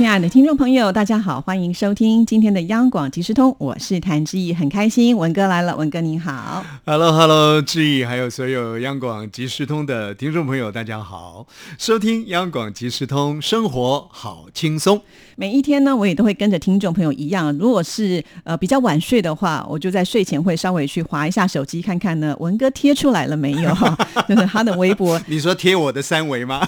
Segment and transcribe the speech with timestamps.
[0.00, 6.64] 亲爱的听众朋友，大家好，欢迎收听今天的央广即时通，我是谭志毅，很开心文哥来了，文哥您好。
[6.86, 15.02] Hello，Hello，志毅，还有所有央广即时通的听众朋友，大家好，收听央广即时通，生活好轻松。
[15.36, 23.70] 每一天呢，我也都会跟着听众朋友一样，如果是呃比较晚睡的话，我就在睡前会稍微去划一下手机，看看呢文哥贴出来了没有，
[24.26, 26.66] 就是他的微博， 你说贴我的三维吗？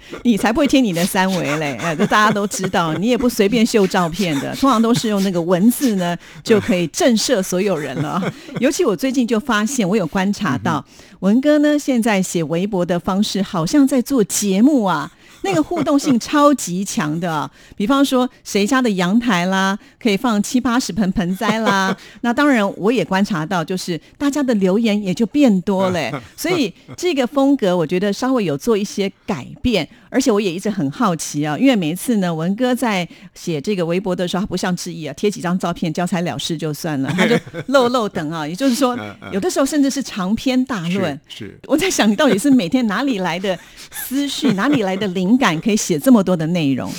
[0.24, 8.22] 你才不会贴你的三维嘞，呃， 这大家都知道，你也不随便秀照片的， 通常都是用那个文字呢就可以震慑所有人了。
[8.60, 10.84] 尤其我最近就发现，我有观察到
[11.20, 15.10] 文哥呢，现在写微博的方式好像在做节目啊。
[15.42, 21.96] 那个互动性超级强的，比方说谁家的阳台啦，可以放七八十盆盆栽啦。
[22.22, 26.22] 那当然，我也观察到，就是大家的留言也就变多了。
[26.36, 29.88] 所以这个风格，我觉得稍微有做一些改变。
[30.10, 38.48] 而且我也一直很好奇啊，因为每一次呢，文哥在写这个微博的时候，他不像志毅啊，贴几张照片交差了事就算了， 他就漏漏等啊。
[38.48, 38.98] 也就是说，
[39.32, 41.20] 有的时候甚至是长篇大论。
[41.28, 43.58] 是，我在想，你到底是每天哪里来的
[43.90, 46.90] 思绪，哪里来的灵感，可以写这么多的内容？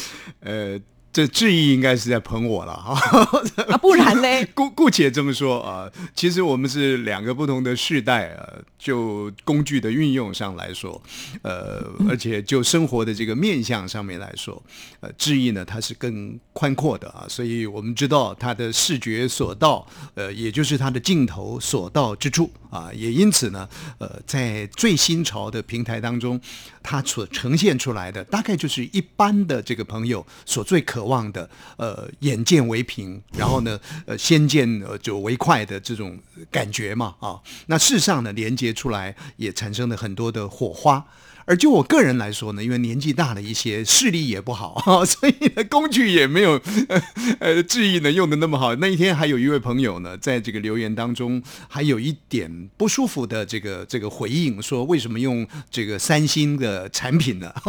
[0.42, 0.80] 呃。
[1.12, 2.94] 这质疑应该是在捧我了哈，
[3.68, 4.46] 啊，不然嘞？
[4.54, 11.02] 姑姑且这么说啊，其实我们是两个不同的世代啊，就工具的运用上来说，
[11.42, 14.62] 呃，而且就生活的这个面向上面来说，
[15.00, 26.40] 呃，质疑呢它是更宽阔的啊，所以我们知道它的视觉所到，呃，也就是它的镜头所到之处啊，也因此呢，呃，在最新潮的平台当中，
[26.84, 36.20] 它所呈现出来的大概就是一般的这个朋友所最渴望的，呃，眼见为凭，然后呢，呃，先见呃就为快的这种
[36.52, 41.06] 感觉嘛啊，那事实上呢，连接出来也产生了很多的火花。
[41.50, 47.02] 而就我个人来说呢，因为年纪大了一些，视力也不好， 所以呢，工具也没有呃
[47.40, 48.76] 呃智毅呢用的那么好。
[48.76, 57.52] 那一天还有一位朋友呢，在这个留言当中还有一点不舒服的这个这个回应，说为什么用这个三星的产品呢？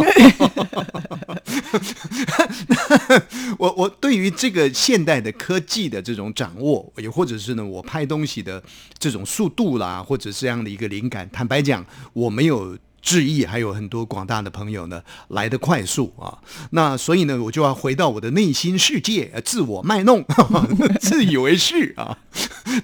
[3.56, 8.62] 我我对于这个现代的科技的这种掌握，也或者是呢，我拍东西的
[8.98, 12.76] 这种速度啦，或者这样的一个灵感，坦白讲，我没有。
[13.03, 16.38] 致意还有很多广大的朋友呢来的快速啊，
[16.71, 20.25] 那所以呢我就要回到我的内心世界，自我卖弄，
[21.00, 22.19] 自以为是啊，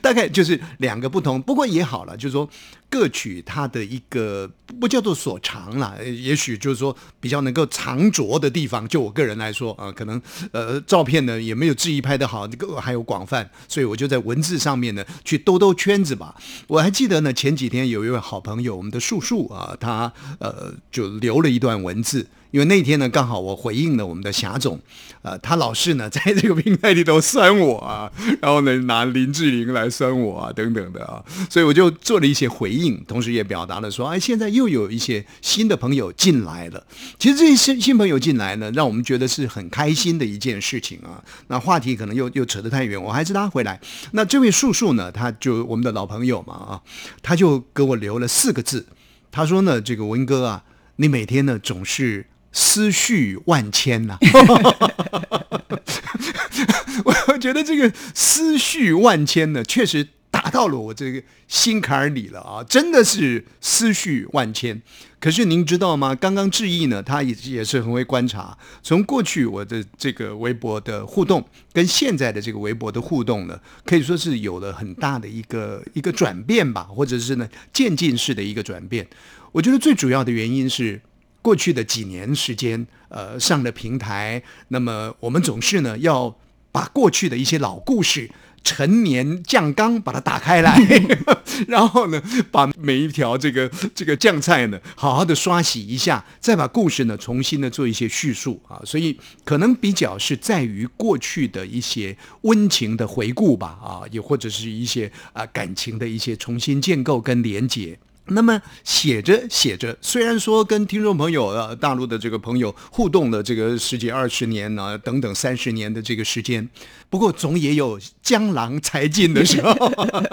[0.00, 2.48] 大概就是两个不同，不过也好了，就是说
[2.88, 4.50] 各取它的一个
[4.80, 10.20] 不叫做所长啦，也许就是说比较能够藏拙的地方，就我个人来说啊，可能
[10.52, 16.34] 呃照片呢也没有质疑拍的好，这个还有广泛，所以我就在文字上面呢去兜兜圈子吧。
[16.68, 20.05] 我还记得呢前几天有一位好朋友，我们的树树啊，他。
[20.38, 24.80] 呃，就留了一段文字，因为那天呢，刚好我回应了我们的霞总，
[25.22, 36.86] 呃，他老是呢在这个平台里头酸我啊，然后呢拿林志玲来酸我啊，等等的啊，所以我就做了一些回应，同时也表达了说，哎，现在又有一些新的朋友进来了。
[37.18, 41.22] 其实这些新新朋友进来呢，让我们觉得是很开心的一件事情啊。
[41.48, 43.80] 那话题可能又又扯得太远，我还是拉回来。
[44.12, 46.80] 那这位叔叔呢，他就我们的老朋友嘛啊，
[47.22, 48.86] 他就给我留了四个字。
[49.36, 50.64] 他说呢，这个文哥啊，
[50.96, 54.16] 你每天呢总是思绪万千呐、
[57.04, 60.08] 我觉得这个思绪万千呢，确实
[60.46, 64.80] 达到了我这个心坎儿里了啊，真的是思绪万千。
[65.18, 66.14] 可是您知道吗？
[66.14, 79.04] 刚刚志毅呢，他也也是很会观察，从过去我的这个微博的互动，跟现在的这个微博的互动呢，可以说是有了很大的一个一个转变吧，或者是呢渐进式的一个转变。
[79.50, 81.02] 我觉得最主要的原因是。
[81.42, 86.36] 过去的几年时间，呃，上了平台，那么我们总是呢要
[86.72, 88.28] 把过去的一些老故事
[88.66, 90.76] 陈年酱缸把它打开来，
[91.68, 92.20] 然后呢，
[92.50, 98.82] 把每一条这个这个酱菜呢，好好的刷洗一下，再把故事呢重新的做一些叙述啊。
[98.84, 107.96] 所以可能比较是在于过去的一些温情的回顾吧，啊，也或者是一些啊感情的一些重新建构跟连接。
[108.28, 116.68] 那么写着写着，虽然说跟听众朋友呃大陆的这个朋友互动的这个十几二十年呢、等等三十年的这个时间，
[117.08, 119.74] 不过总也有江郎才尽的时候，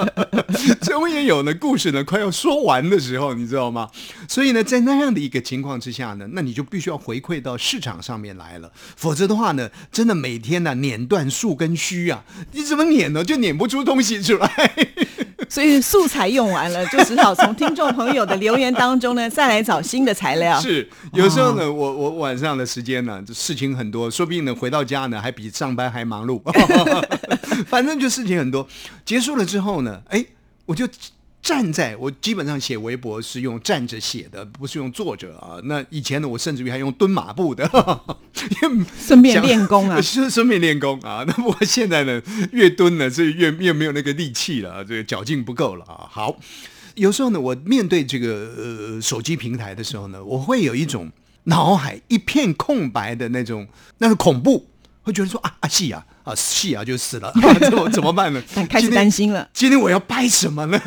[0.81, 3.89] 总也有呢故事呢快要说完的时候，你知道吗？
[4.27, 12.23] 所以呢，在那样的一个情况之下呢，那你就必须要回馈到市场上面来了，否则的话呢，真的每天呢、碾断树根须啊，
[12.53, 14.49] 你怎么碾呢，就碾不出东西出来。
[15.53, 20.59] 所以素材用完了， 就只好从听众朋友的留言当中呢， 再来找新的材料。
[20.59, 26.41] 是，有时候呢，我我晚上的时间呢，就事情很多，说不定呢回到家呢还比上班还忙碌，
[27.69, 28.67] 反正就事情很多。
[29.05, 30.25] 结束了之后呢，哎，
[30.65, 30.87] 我就
[31.43, 35.59] 站在我基本上写微博是用站着写的，不是用坐着啊。
[35.65, 37.69] 那以前呢，我甚至于还用蹲马步的，
[38.97, 41.23] 顺便练功啊顺顺便练功啊。
[41.27, 42.21] 那我现在呢，
[42.53, 46.07] 越蹲呢，这越越没有那个力气了，这个脚劲不够了啊。
[46.09, 46.37] 好，
[46.95, 51.11] 有时候呢，我面对这个呃手机平台的时候呢，我会有一种
[51.43, 53.67] 脑海一片空白的那种
[53.97, 54.69] 那个恐怖，
[55.01, 58.41] 会觉得说啊啊戏啊啊气啊就死了，啊、 怎么怎么办呢？
[58.69, 59.47] 开始担心了。
[59.53, 60.79] 今天我要拜什么呢？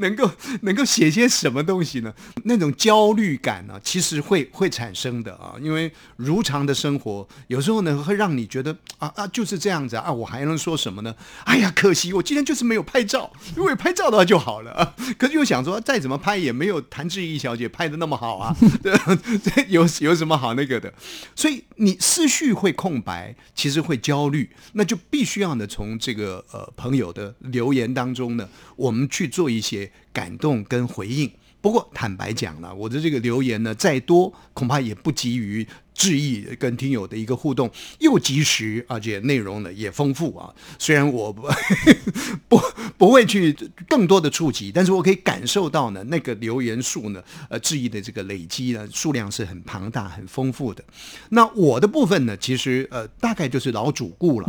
[0.00, 0.30] 能够
[0.62, 2.12] 能够写些什么东西呢？
[2.44, 11.14] 那种焦虑感呢、其实会会产生的啊，因为如常的生活有时候呢会让你觉得啊啊就是这样子啊，我还能说什么呢？
[11.44, 14.94] 哎呀，可惜我今天就是没有拍照，如果拍照的话就好了啊。
[15.18, 18.92] 可是又想说，再怎么拍也没有谭志毅小姐拍的那么好啊， 对
[19.38, 20.92] 这有有什么好那个的？
[21.34, 31.30] 所以你思绪会空白，其实会焦虑，那就必须要呢从这个呃朋友的留言当中呢，我们去做一些感动跟回应。
[31.60, 35.66] 不过坦白讲了，我的这个留言呢再多，恐怕也不及于
[36.00, 40.48] 致意跟听友的一个互动，又及时，而且内容呢也丰富啊。
[40.78, 41.46] 虽然我不
[42.48, 42.58] 不
[42.96, 43.54] 不会去
[43.86, 50.82] 更多的触及，但是我可以感受到呢那个留言数呢，呃，致意的这个累积呢数量是很庞大、很丰富的。
[51.28, 54.48] 那我的部分呢，其实呃大概就是老主顾了，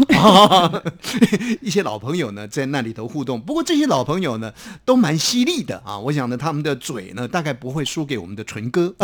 [1.60, 3.42] 一些老朋友呢在那里头互动。
[3.42, 4.54] 不过这些老朋友呢
[4.86, 8.96] 都蛮犀利的啊，我想呢他们的嘴呢大概不会输给我们的纯哥，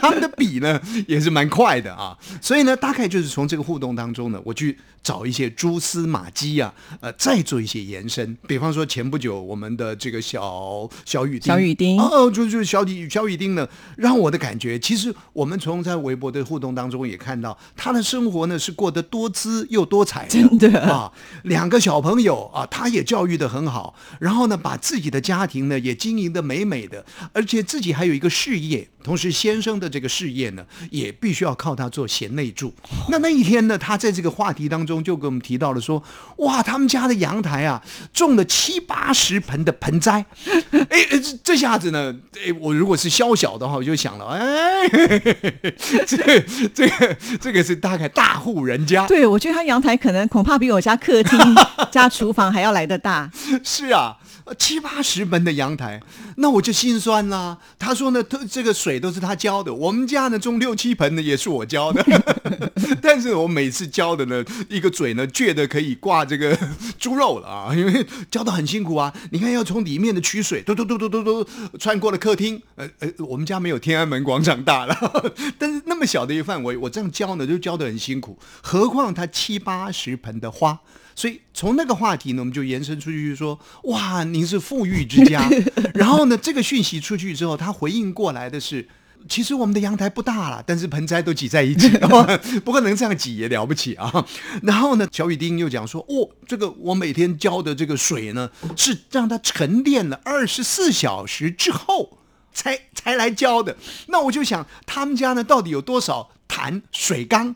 [0.00, 2.16] 他们的笔呢也是蛮快的啊。
[2.40, 8.36] 所以呢，大概就是从这个互动当中呢，我去找一些蛛丝马迹啊，呃，再做一些延伸。
[8.46, 13.66] 比方说前不久我们的这个小小雨丁，小雨丁哦，就就是小雨小雨丁呢，
[13.96, 21.10] 让我的感觉，其实我们从在微博的互动当中也看到，他的生活呢是过得多姿又多彩的，真的啊，
[21.44, 32.74] 两个小朋友啊，他也教育的很好，然后呢，把自己的家庭呢也经营的美美的，而且自己还有一个事业，同时先生的这个事业呢，也必须要靠他做贤内助。
[33.08, 36.02] 那那一天呢，他在这个话题当中就跟我们提到了说，
[36.36, 37.82] 哇，他们家的阳台啊，
[38.12, 44.86] 种了七八十盆的盆栽， 哎，哎这这下子呢，哎，我如果是宵小的话，我就想了，哎，
[46.06, 46.40] 这个
[46.74, 51.38] 这个这个是大概大户人家，对，我觉得他阳台可能恐怕比我家客厅
[51.90, 53.30] 加厨房还要来得大。
[53.64, 56.00] 是啊，呃七八十盆的阳台，
[56.36, 57.58] 那我就心酸啦。
[57.78, 62.04] 他说呢，他这个水都是他浇的，我们家呢种六七盆的也是我浇的，
[63.02, 66.56] 但是我每次浇的呢，一个嘴呢倔的可以挂这个
[66.98, 69.12] 猪肉了啊，因为浇的很辛苦啊。
[69.30, 74.96] 你看要从里面的取水，嘟嘟嘟嘟嘟嘟穿过了客厅，呃呃，我们家没有天安门广场大了，
[75.58, 80.78] 但是那么小的一个范围，我这样浇呢就浇的很辛苦，何况它七八十盆的花。
[81.18, 85.50] 所以从那个话题呢，我们就延伸出去说，哇，您是富裕之家。
[85.92, 88.86] 然后呢，这个讯息出去之后，他回应过来的是，
[89.28, 91.88] 其实我们的阳台不大了，但是盆栽都挤在一起，
[92.64, 94.24] 不过能这样挤也了不起啊。
[94.62, 102.16] 然后呢，小雨丁又讲说，哦，这个我每天浇的这个水呢，是让它沉淀了二十四小时之后。
[102.50, 103.76] 才才来浇的，
[104.08, 107.54] 那我就想他们家呢到底有多少坛水缸？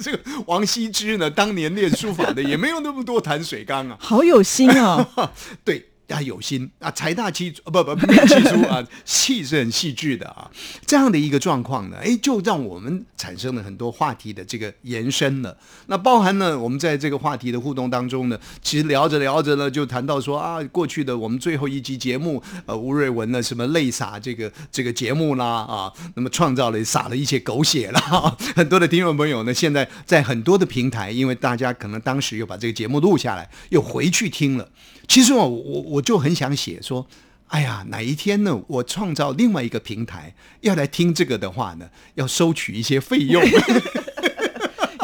[0.00, 3.96] 这个王羲之呢，当年练书法的也没有那么多坛水缸啊。
[4.00, 5.06] 好有心哦！
[5.62, 10.50] 对，他有心啊，财大气粗，不不没气粗啊， 气是很细致的啊。
[10.86, 15.56] 这样的一个状况呢，哎，就让我们产生了很多话题的这个延伸了。
[15.86, 28.36] 那包含呢，我们在这个话题的互动当中呢，其实聊着聊着呢，就谈到说啊，过去的我们最后一集节目，呃，吴瑞文呢什么泪洒这个这个节目啦啊，那么创造了洒了一些狗血啦。
[28.54, 34.68] 很多的听众朋友呢，现在在很多的平台，因为大家可能当时又把这个节目录下来，又回去听了。
[35.08, 37.06] 其实我我我就很想写说，
[37.48, 43.42] 哎呀，哪一天呢，我创造另外一个平台要来听这个的话呢，要收取一些费用。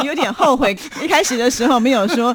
[0.00, 2.34] 你 有点后悔 一开始的时候没有说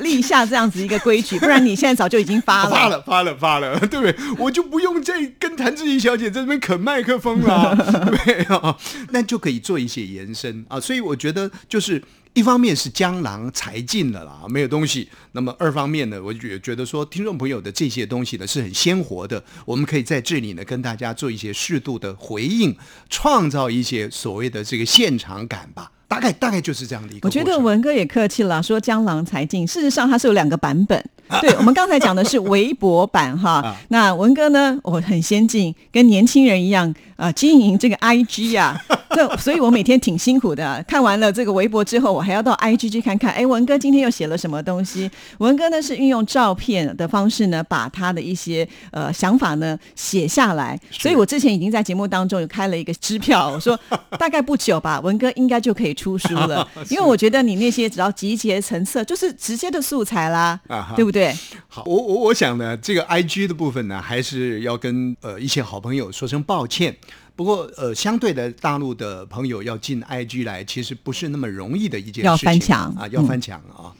[0.00, 2.70] 立下这样子一个规矩，不然你现在早就已经发了。
[2.70, 4.16] 发了，发了，发了，对不对？
[4.38, 7.76] 我就不用再跟谭志怡小姐在这边啃麦克风了，
[8.24, 8.76] 对啊，
[9.10, 10.80] 那就可以做一些延伸啊。
[10.80, 12.02] 所以我觉得就是。
[12.34, 15.08] 一方面是江郎才尽了啦，没有东西。
[15.32, 22.76] 那么二方面呢，我也觉得说，听众朋友的这些东西呢是很鲜活的，我们可以在这里呢跟大家做一些适度的回应，
[23.08, 25.92] 创造一些所谓的这个现场感吧。
[26.06, 27.26] 大概大概就是这样的一个。
[27.26, 29.66] 我觉得文哥也客气了，说江郎才尽。
[29.66, 31.02] 事实上，它是有两个版本。
[31.42, 38.76] 对我们刚才讲的是微博版哈，那文哥呢，我很先进，跟年轻人一样啊，经营这个 IG 啊。
[39.14, 40.84] 这，所以我每天挺辛苦的。
[40.88, 45.08] 看完了这个微博之后，我还要到 IG 去看看，哎，文哥今天又写了什么东西？
[45.38, 50.76] 文哥呢是运用照片的方式呢，把他的一些呃想法呢写下来。
[50.90, 53.78] 所以我之前已经在节目当中有开了一个支票，我说
[54.18, 56.66] 大概不久吧， 文哥应该就可以出书了。
[56.90, 60.58] 因为我觉得你那些只要集结成册，就是直接的素材啦，
[60.96, 61.23] 对不对？
[61.68, 66.96] 好，我我我想呢，这个 IG 的部分呢，还是要跟呃一些好朋友说声抱歉。
[67.36, 72.24] 不过，呃，相对的，大陆的朋友要进 IG 来，其实不是那么容易的一件事情。
[72.26, 73.90] 要翻墙啊，要翻墙啊。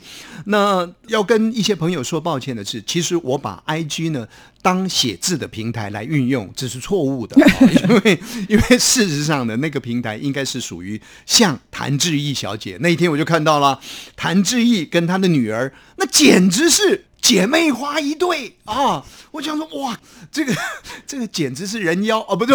[0.46, 4.28] 那要跟一些朋友说抱歉的是，其实我把 IG 呢
[4.62, 7.34] 当写字的平台来运用，这是错误的。
[7.88, 12.78] 因为，因为事实上呢，那个平台应该是属于像谭志毅小姐。
[12.80, 13.80] 那一天我就看到了
[14.14, 17.06] 谭志毅跟他的女儿，那简直是。
[17.24, 19.02] 姐妹花一对啊！
[19.30, 19.98] 我想说，哇，
[20.30, 20.54] 这个
[21.06, 22.54] 这个简直是人妖哦，不对，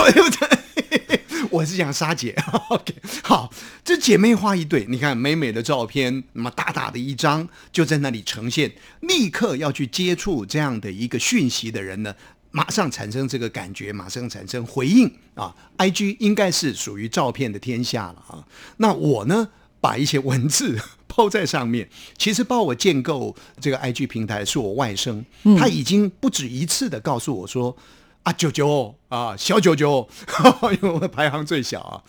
[1.49, 2.35] 我是讲沙姐。
[2.69, 3.51] OK，好，
[3.83, 12.13] 这姐妹花一对，你看美美的照片，那么大大的一张就在那里呈现，立刻要去接触这样的一个讯息的人呢，
[12.51, 18.45] 马上产生这个感觉，马上产生回应啊！IG 应该是属于照片的天下了啊，
[18.77, 19.49] 那我呢，
[19.79, 20.79] 把一些文字。
[21.11, 25.25] 抛在上面，其实帮我建构这个 IG 平台是我外甥，
[25.57, 27.75] 他已经不止一次的告诉我说
[28.23, 30.07] ：“啊，九九啊，小九九，
[30.71, 32.03] 因为我排行最小啊，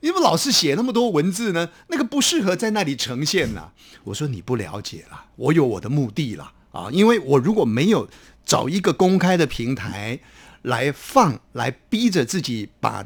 [0.00, 3.72] 你们老是写那么多文字呢，那个不适合在那里呈现呐。”
[4.04, 8.08] 我说：“你不了解啦，我有我的目的啦啊，因为我如果没有
[8.46, 10.20] 找一个公开的平台
[10.62, 13.04] 来放，来逼着自己把。”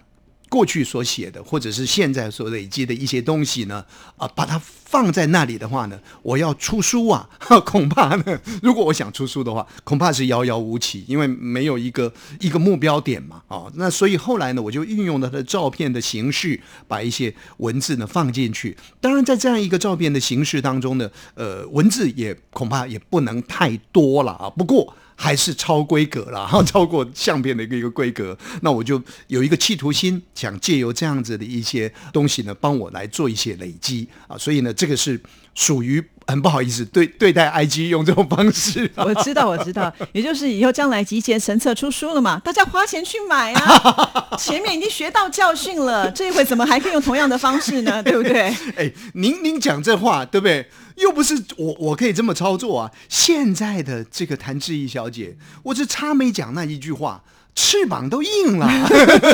[0.49, 3.85] 过去所写的，或者是现在所累积的一些东西呢，
[4.17, 4.61] 啊，把它
[4.91, 7.29] 放在那里的话呢，我要出书啊，
[7.67, 18.75] 恐怕呢，如果我想出书的话，恐怕是遥遥无期，因为没有一个一个目标点嘛，啊，那所以后来呢，我就运用了它的照片的形式，把一些文字呢放进去。
[18.99, 24.49] 当然，在这样一个照片的形式当中呢，呃，文字也恐怕也不能太多了啊。
[24.49, 24.95] 不过。
[25.21, 28.39] 还是超规格了，哈， 超过相片的一个一个规格。
[28.63, 34.39] 那我就有一个企图心，想借由这样子的一些东西呢，帮我来做一些累积啊。
[34.39, 35.21] 所以呢，这个是
[35.57, 38.89] 属于很不好意思对对待 IG 用这种方式。
[38.95, 44.29] 我知道，我知道，也就是以后将来集结神策出书了嘛，大家花钱去买啊。
[44.39, 48.01] 前面已经学到教训了，这一回怎么还可以用同样的方式呢？
[48.05, 48.55] 对不对？
[48.77, 50.71] 哎，您您讲这话对不对？
[50.95, 52.93] 又不是我，我可以这么操作啊！
[53.09, 57.25] 现在的这个谭志毅小姐，我只差没讲那一句话。
[57.61, 58.71] 翅膀都硬了，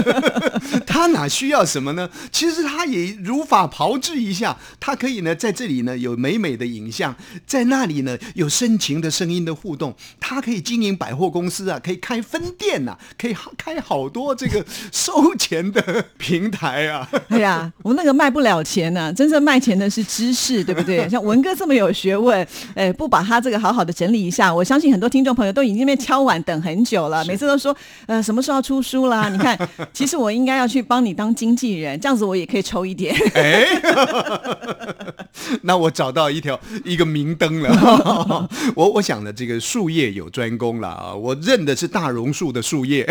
[0.87, 2.09] 他哪需要什么呢？
[2.33, 7.14] 其实他也如法炮制一下，他可以呢在这里呢有美美的影像，
[7.47, 17.07] 在那里呢有深情的声音的互动，他可以经营百货公司啊，可以开分店呐，可以开好多这个收钱的平台啊。
[17.28, 21.07] 哎呀，我那个卖不了钱呢，真正卖钱的是知识，对不对？
[21.12, 27.76] 像文哥这么有学问，哎，不把他这个好好的整理一下，我相信很多听众朋友都已经被敲碗等很久了，每次都说。
[28.07, 29.28] 呃，什么时候要出书啦？
[29.35, 29.59] 你看，
[29.92, 33.14] 其实我应该要去帮你当经纪人，这样子我也可以抽一点。
[33.35, 33.66] 哎，
[35.62, 38.49] 那我找到一条一个明灯了。
[38.75, 43.09] 我我想的这个术业有专攻了啊，我认的是大榕树的树叶，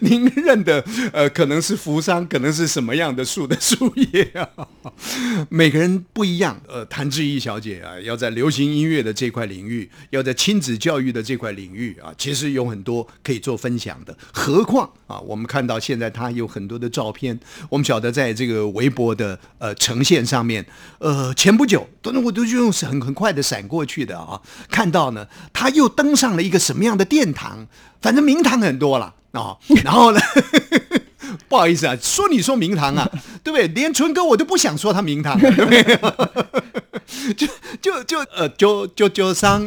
[0.00, 4.48] 您认的呃可能是扶桑，可能是什么样的树的树叶啊？
[5.48, 6.60] 每个人不一样。
[6.68, 13.89] 呃，谭志毅小姐啊，要在流行音乐的这块领域，要在亲子教育的这块领域啊，其实有很多可以做分享。
[13.90, 20.64] 讲的，何况啊，我们看到现在他有很多的照片，我们晓得在这个微博的呃呈现上面，
[20.98, 27.66] 呃，前不久都我都用很很快的闪过去的啊，看到呢，他又登上了一个什么样的殿堂？
[28.00, 30.20] 反正名堂很多了啊， 然后呢？
[31.48, 33.08] 不好意思啊，说你说名堂啊，
[33.42, 33.66] 对不对？
[33.68, 35.82] 连春哥我都不想说他名堂，对不对？
[37.36, 37.46] 就
[37.80, 39.66] 就就呃，就就就伤，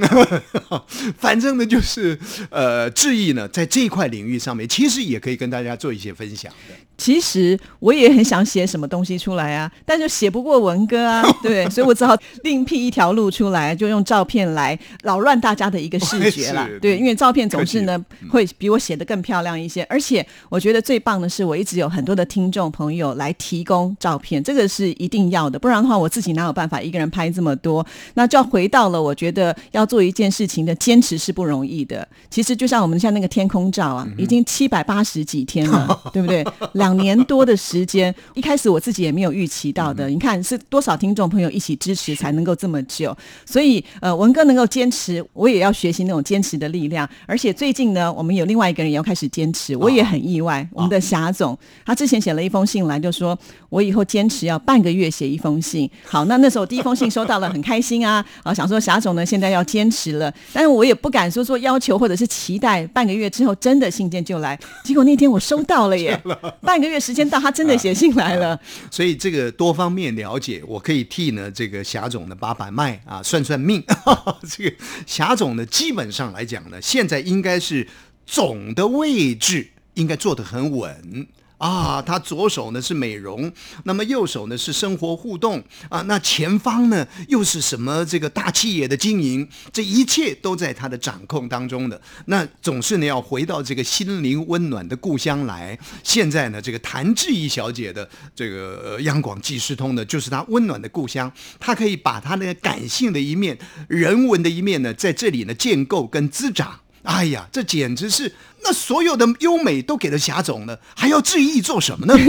[1.18, 2.18] 反正呢，就是
[2.50, 6.76] 呃，志毅呢，在这一块领域上面，其实也可以跟大家做一些分享的。
[6.98, 16.68] 其实我也很想写什么东西出来啊，但是写不过文哥啊， 对，所以我只好另辟一条路出来，就用照片来扰乱大家的一个视觉了。
[16.82, 27.86] 对，因为照片总是呢会比我写的更漂亮一些，而且我觉得最棒的是，我一直有很多的听众朋友来提供照片，这个是一定要的，不然的话我自己哪有办法一个人拍这么多？
[28.14, 32.08] 那就要回到了，我觉得要做一件事情的坚持是不容易的。
[32.30, 36.46] 其实就像我们像那个天空照啊， 已经七百八十几天了，对不对？
[36.84, 40.10] 两年多的时间， 一开始我自己也没有预期到的。
[40.10, 47.10] 你看是多少听众朋友一起支持才能够这么久，所以呃，文哥能够坚持，我也要学习那种坚持的力量。
[47.26, 50.68] 而且最近呢，我们有另外一个人也要开始坚持，我也很意外。
[50.74, 53.38] 我们的霞总，他之前写了一封信来，就说
[53.70, 55.90] 我以后坚持要半个月写一封信。
[56.06, 64.60] 好，那那时候第一封信收到了，很开心啊 啊，想说霞总呢现在要坚持了，但是我也不敢说说要求或者是期待半个月之后真的信件就来。
[64.84, 66.20] 结果那天我收到了耶，
[66.74, 67.14] 半个月时。
[67.14, 73.84] 间到，他真的写信来了，所以这个多方面了解，我可以替呢这个霞总呢把把脉啊，算算命。
[74.50, 74.76] 这个
[75.06, 77.88] 霞总呢，基本上来讲呢，现在应该是
[78.26, 81.28] 总的位置应该做得很稳。
[81.64, 83.50] 啊，他左手呢是美容，
[83.86, 92.02] 那么右手呢是生活互动啊，那前方呢又是什么这个大企业的经营，这一切都在他的掌控当中的。
[92.26, 95.80] 那总是呢要回到这个心灵温暖的故乡来。
[96.04, 98.06] 现在呢，这个谭志怡小姐的
[98.36, 101.32] 这个央广即时通呢，就是她温暖的故乡。
[101.62, 106.82] 她可以把她那个感性的一面、人文的一面呢，在这里呢建构跟滋长。
[107.04, 108.34] 哎呀，这简直是。
[108.64, 112.18] 那所有的优美都给了霞总了，还要质疑做什么呢？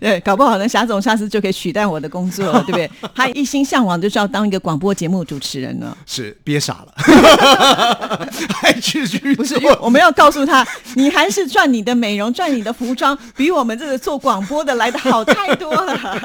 [0.00, 2.90] 对，搞不好呢，霞总下次就可以取代我的工作了，对不对？
[3.14, 5.96] 他一心向往就是要当一个广播节目主持人呢。
[6.04, 6.92] 是，憋傻了，
[8.54, 9.54] 还继续不是？
[9.80, 16.20] 我们要告诉他，你还是赚你的美容，赚你的服装，比我们这个做广播的来的好太多了。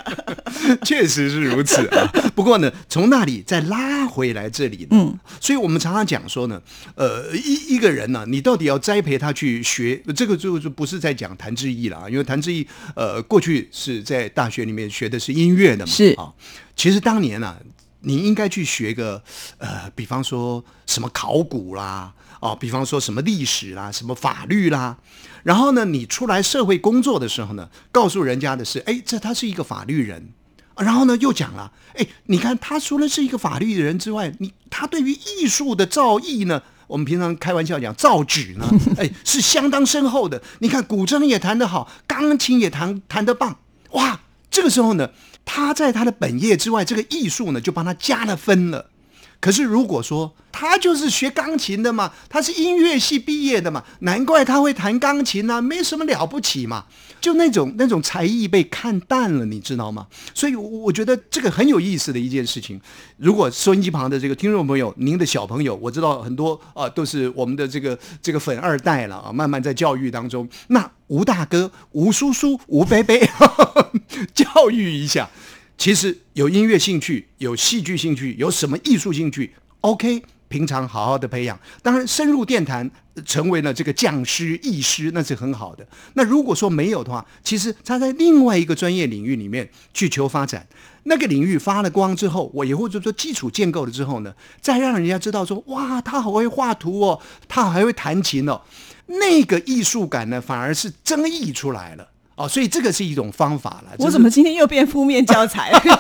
[0.84, 2.12] 确实是如此啊。
[2.34, 6.60] 不过呢，从那里再拉回来这里呢，嗯，所以我们常常讲说呢，
[6.96, 7.99] 呃，一一个人。
[8.00, 8.24] 人呢？
[8.26, 10.02] 你到底要栽培他去学？
[10.16, 12.66] 这个就就不是在讲谭志毅了啊，因为谭志毅
[12.96, 16.34] 呃过去是在大学里面学的是音乐的嘛，是啊。
[16.76, 17.58] 其实当年呢，
[18.02, 19.22] 你应该去学个
[19.58, 24.98] 呃，比方说什么考古啦，哦，比方说什么历史啦，什么法律啦。
[25.44, 30.32] 然后呢，你出来社会工作的时候呢，告诉人家的是，哎，这他是一个法律人。
[30.78, 36.64] 然后呢，又讲了，哎，你看他除了是一个法律的人之外，你他对于艺术的造诣呢？
[36.90, 40.42] 我们平常开玩笑讲造纸呢， 哎，是相当深厚的。
[40.60, 43.58] 你看古筝也弹得好，钢琴也弹弹得棒，
[43.92, 44.20] 哇！
[44.52, 45.12] 这个时候呢，
[45.46, 48.90] 他在他的本业之外，这个艺术呢就帮他加了分了。
[49.40, 56.86] 可是如果说他就是学钢琴的嘛，他是音乐系毕业的嘛，难怪他会弹钢琴呢，没什么了不起嘛。
[57.22, 60.08] 就那种那种才艺被看淡了，你知道吗？
[60.34, 62.80] 所以我觉得这个很有意思的一件事情。
[63.18, 70.48] 如果收音机旁的这个听众朋友，您的小朋友，我知道很多啊，都是我们的这个这个粉二代了啊，慢慢在教育当中。
[70.68, 73.18] 那吴大哥、吴叔叔、吴伯伯，
[74.34, 75.30] 教育一下。
[75.80, 81.58] 其实有音乐兴趣、有戏剧兴趣、有什么艺术兴趣，OK，平常好好的培养。
[81.82, 82.92] 当然，深入电坛，
[83.26, 85.88] 成为了这个匠师、艺师，那是很好的。
[86.16, 90.68] 那如果说没有的话，其实他在另外一个专业领域里面去求发展，
[91.04, 98.60] 那个领域发了光之后，我也或者说基础建构了之后呢，再让人家知道说，哇，他好会画图哦，他还会弹琴哦，
[99.06, 102.10] 那个艺术感呢，反而是增益出来了。
[102.40, 103.92] 哦，所以这个是一种方法了。
[103.98, 105.84] 我怎么今天又变负面教材了？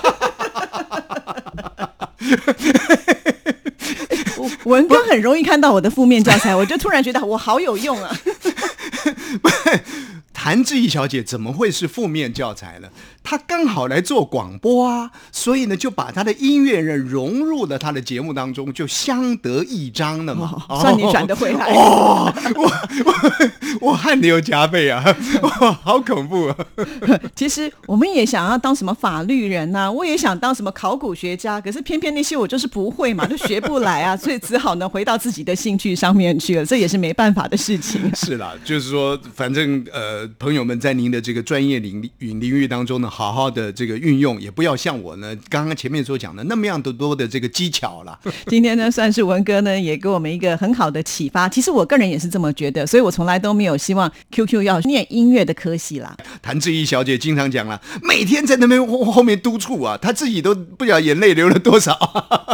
[4.63, 8.15] 文哥很容易看到我的负面教材，我就突然觉得我好有用啊。
[10.33, 12.87] 谭志毅小姐怎么会是负面教材呢？
[13.29, 20.59] 她刚好来做广播啊，所以呢就把他的音乐人融入了他的节目当中，就相得益彰了嘛。
[20.81, 22.63] 算你转得回来哦，我
[23.05, 23.19] 我
[23.91, 25.03] 我汗流浃背啊，
[25.43, 26.55] 哇，好恐怖啊！
[27.37, 38.01] 其实我们也想要当什么法律人呐，我也想当什么考古学家，可是偏偏那些我就是不会嘛，就学不来啊，所以只好呢回到自己的兴趣上面去了，这也是没办法的事情。
[38.15, 40.27] 是啦，就是说，反正呃。
[40.39, 48.17] 朋友们，在您的这个专业领领领域当中呢，好好的这个运用，也不要像我呢刚刚前面所讲的那么样的多的这个技巧了。
[48.47, 51.49] 今天呢，算是文哥呢也给我们一个很好的启发。
[51.49, 56.15] 其实我个人也是这么觉得，所以我从来都没有希望 QQ 要念音乐的科系啦。
[56.41, 61.93] 谭志怡小姐经常讲了，每天在那边后后面督促啊，她自己都不晓得眼泪流了多少，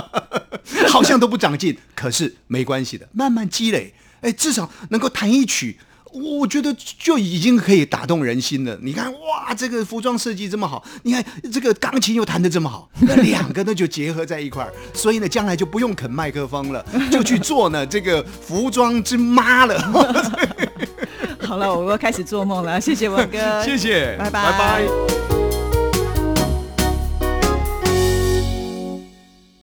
[0.90, 1.78] 好像都不长进。
[1.94, 5.78] 可是没关系的，慢慢积累，哎，至少能够弹一曲。
[6.16, 8.78] 我觉得就已经可以打动人心了。
[8.82, 19.80] 你看，哇，这个服装设计这么好，你看这个钢琴又弹得这么好， 那两个呢就结合在一块儿，所以呢，将来就不用啃麦克风了，就去做呢这个服装之妈了。
[21.42, 25.45] 好了，我要开始做梦了，谢谢文哥， 谢谢，拜拜，拜拜。